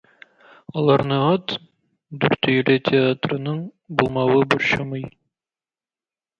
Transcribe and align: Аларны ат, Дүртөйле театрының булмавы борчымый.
Аларны 0.79 1.19
ат, 1.25 1.53
Дүртөйле 2.23 2.79
театрының 2.89 3.63
булмавы 4.03 4.41
борчымый. 4.55 5.09